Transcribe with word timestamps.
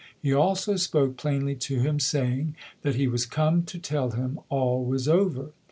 He 0.19 0.33
also 0.33 0.77
spoke 0.77 1.15
plainly 1.15 1.53
to 1.57 1.79
him, 1.79 1.99
saying 1.99 2.55
that 2.81 2.95
he 2.95 3.07
was 3.07 3.27
come 3.27 3.61
to 3.65 3.77
tell 3.77 4.09
him 4.09 4.39
all 4.49 4.83
was 4.83 5.07
over. 5.07 5.51